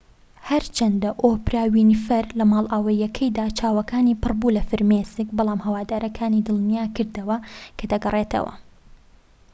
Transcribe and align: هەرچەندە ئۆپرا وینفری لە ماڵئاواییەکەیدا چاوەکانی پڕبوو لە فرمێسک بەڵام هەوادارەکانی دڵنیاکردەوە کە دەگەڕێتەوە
هەرچەندە 0.49 1.09
ئۆپرا 1.23 1.63
وینفری 1.75 2.35
لە 2.39 2.45
ماڵئاواییەکەیدا 2.51 3.45
چاوەکانی 3.59 4.19
پڕبوو 4.23 4.55
لە 4.57 4.63
فرمێسک 4.69 5.27
بەڵام 5.37 5.59
هەوادارەکانی 5.65 6.45
دڵنیاکردەوە 6.47 7.37
کە 7.77 7.85
دەگەڕێتەوە 7.91 8.53